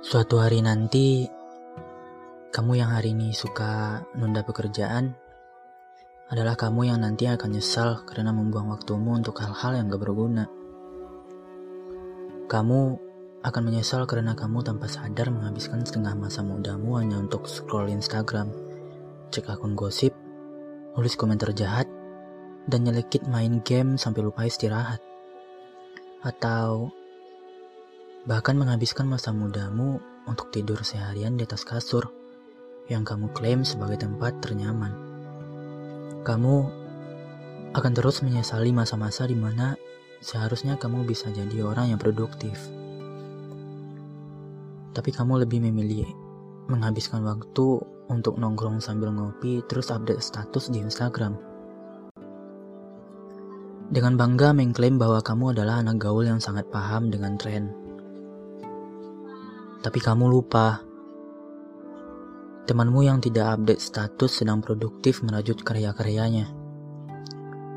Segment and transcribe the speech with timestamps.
[0.00, 1.28] Suatu hari nanti,
[2.48, 5.12] kamu yang hari ini suka nunda pekerjaan
[6.32, 10.48] adalah kamu yang nanti akan nyesal karena membuang waktumu untuk hal-hal yang gak berguna.
[12.48, 12.80] Kamu
[13.44, 18.48] akan menyesal karena kamu tanpa sadar menghabiskan setengah masa mudamu hanya untuk scroll Instagram,
[19.28, 20.16] cek akun gosip,
[20.96, 21.84] nulis komentar jahat,
[22.72, 25.04] dan nyelekit main game sampai lupa istirahat.
[26.24, 26.88] Atau
[28.28, 29.96] bahkan menghabiskan masa mudamu
[30.28, 32.12] untuk tidur seharian di atas kasur
[32.92, 34.92] yang kamu klaim sebagai tempat ternyaman.
[36.20, 36.56] Kamu
[37.72, 39.78] akan terus menyesali masa-masa di mana
[40.20, 42.58] seharusnya kamu bisa jadi orang yang produktif.
[44.92, 46.04] Tapi kamu lebih memilih
[46.68, 51.38] menghabiskan waktu untuk nongkrong sambil ngopi terus update status di Instagram.
[53.90, 57.89] Dengan bangga mengklaim bahwa kamu adalah anak gaul yang sangat paham dengan tren
[59.80, 60.84] tapi kamu lupa.
[62.68, 66.46] Temanmu yang tidak update status sedang produktif merajut karya-karyanya.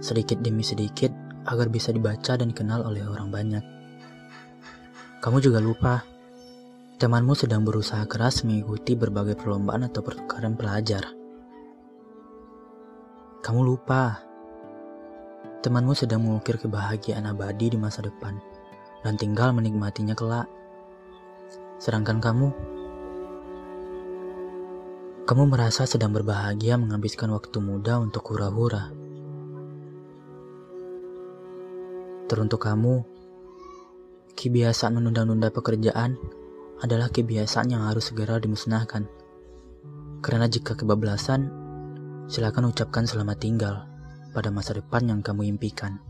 [0.00, 1.12] Sedikit demi sedikit
[1.44, 3.64] agar bisa dibaca dan dikenal oleh orang banyak.
[5.20, 6.00] Kamu juga lupa.
[7.00, 11.04] Temanmu sedang berusaha keras mengikuti berbagai perlombaan atau pertukaran pelajar.
[13.40, 14.20] Kamu lupa.
[15.60, 18.36] Temanmu sedang mengukir kebahagiaan abadi di masa depan
[19.04, 20.59] dan tinggal menikmatinya kelak.
[21.80, 22.48] Sedangkan kamu,
[25.24, 28.92] kamu merasa sedang berbahagia menghabiskan waktu muda untuk hura-hura.
[32.28, 33.00] Teruntuk kamu,
[34.36, 36.20] kebiasaan menunda-nunda pekerjaan
[36.84, 39.08] adalah kebiasaan yang harus segera dimusnahkan.
[40.20, 41.48] Karena jika kebablasan,
[42.28, 43.88] silakan ucapkan selamat tinggal
[44.36, 46.09] pada masa depan yang kamu impikan.